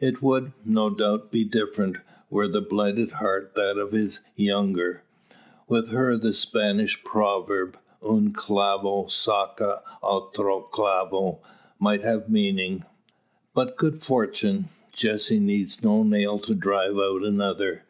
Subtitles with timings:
[0.00, 1.98] It would, no doubt, be different
[2.30, 5.04] were the blighted heart that of his younger.
[5.68, 11.38] With her the Spanish proverb, "un clavo saca otro clavo,"
[11.78, 12.86] might have meaning.
[13.54, 17.84] By good fortune, Jessie needs no nail to drive out another.